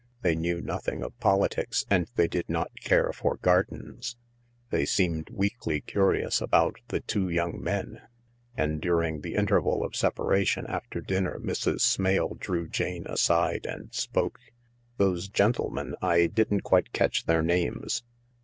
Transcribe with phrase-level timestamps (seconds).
[0.23, 4.15] They knew nothing of politics, and they did not care for gardens.
[4.71, 8.01] They seemed weakly curious about the two young men.
[8.57, 11.81] And during the interval of separation after dinner Mrs.
[11.81, 14.39] Smale drew Jane aside and spoke.
[14.97, 15.93] "Those gentlemen?
[16.01, 18.01] I didn't quite catch their names."